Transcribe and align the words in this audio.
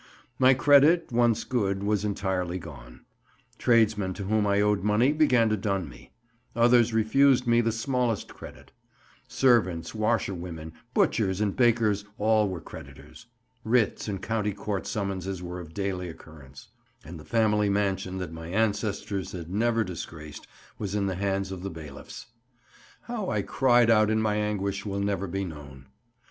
My 0.39 0.55
credit, 0.55 1.11
once 1.11 1.43
good, 1.43 1.83
was 1.83 2.03
entirely 2.03 2.57
gone; 2.57 3.01
tradesmen 3.59 4.15
to 4.15 4.23
whom 4.23 4.47
I 4.47 4.59
owed 4.59 4.81
money 4.83 5.13
began 5.13 5.47
to 5.49 5.55
dun 5.57 5.87
me; 5.89 6.09
others 6.55 6.91
refused 6.91 7.45
me 7.45 7.61
the 7.61 7.71
smallest 7.71 8.29
credit; 8.33 8.71
servants, 9.27 9.93
washerwomen, 9.93 10.73
butchers, 10.95 11.39
and 11.39 11.55
bakers 11.55 12.03
all 12.17 12.49
were 12.49 12.59
creditors; 12.61 13.27
writs 13.63 14.07
and 14.07 14.19
County 14.23 14.53
Court 14.53 14.87
summonses 14.87 15.43
were 15.43 15.59
of 15.59 15.71
daily 15.75 16.09
occurrence; 16.09 16.69
and 17.05 17.19
the 17.19 17.23
family 17.23 17.69
mansion 17.69 18.17
that 18.17 18.33
my 18.33 18.47
ancestors 18.47 19.33
had 19.33 19.51
never 19.51 19.83
disgraced 19.83 20.47
was 20.79 20.95
in 20.95 21.05
the 21.05 21.13
hands 21.15 21.51
of 21.51 21.61
the 21.61 21.69
bailiffs. 21.69 22.25
How 23.01 23.29
I 23.29 23.43
cried 23.43 23.91
out 23.91 24.09
in 24.09 24.19
my 24.19 24.33
anguish 24.37 24.83
will 24.83 24.99
never 24.99 25.27
be 25.27 25.45
known. 25.45 25.85